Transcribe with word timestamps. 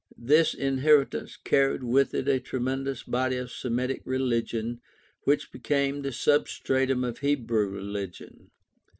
This 0.17 0.55
inher 0.55 1.05
itance 1.05 1.37
carried 1.43 1.83
with 1.83 2.15
it 2.15 2.27
a 2.27 2.39
tremendous 2.39 3.03
body 3.03 3.35
of 3.37 3.51
Semitic 3.51 4.01
religion 4.03 4.81
which 5.25 5.51
became 5.51 6.01
the 6.01 6.11
substratum 6.11 7.03
of 7.03 7.19
Hebrew 7.19 7.67
religion. 7.69 8.49